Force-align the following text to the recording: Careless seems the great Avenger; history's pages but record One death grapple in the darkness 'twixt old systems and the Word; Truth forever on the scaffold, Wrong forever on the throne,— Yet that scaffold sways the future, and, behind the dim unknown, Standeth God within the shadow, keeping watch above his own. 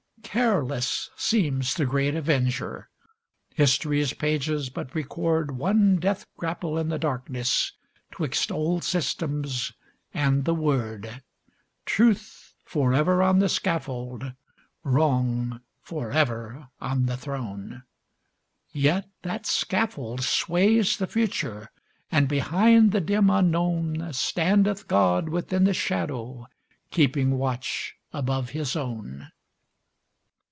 Careless 0.23 1.09
seems 1.17 1.73
the 1.75 1.85
great 1.85 2.15
Avenger; 2.15 2.87
history's 3.53 4.13
pages 4.13 4.69
but 4.69 4.95
record 4.95 5.57
One 5.57 5.97
death 5.97 6.25
grapple 6.37 6.77
in 6.77 6.87
the 6.87 6.97
darkness 6.97 7.73
'twixt 8.11 8.49
old 8.49 8.85
systems 8.85 9.73
and 10.13 10.45
the 10.45 10.53
Word; 10.53 11.21
Truth 11.83 12.53
forever 12.63 13.21
on 13.21 13.39
the 13.39 13.49
scaffold, 13.49 14.31
Wrong 14.85 15.59
forever 15.81 16.69
on 16.79 17.07
the 17.07 17.17
throne,— 17.17 17.83
Yet 18.71 19.09
that 19.23 19.45
scaffold 19.45 20.23
sways 20.23 20.95
the 20.95 21.07
future, 21.07 21.67
and, 22.09 22.29
behind 22.29 22.93
the 22.93 23.01
dim 23.01 23.29
unknown, 23.29 24.13
Standeth 24.13 24.87
God 24.87 25.27
within 25.27 25.65
the 25.65 25.73
shadow, 25.73 26.47
keeping 26.89 27.37
watch 27.37 27.95
above 28.13 28.51
his 28.51 28.77
own. 28.77 29.29